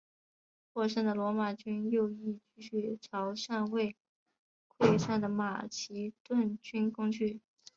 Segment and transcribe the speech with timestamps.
[0.73, 3.95] 获胜的罗马军右翼继续朝尚未
[4.79, 7.39] 溃散的马其顿军攻去。